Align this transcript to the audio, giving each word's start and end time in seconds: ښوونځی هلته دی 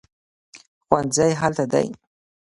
ښوونځی 0.85 1.31
هلته 1.41 1.63
دی 1.73 1.87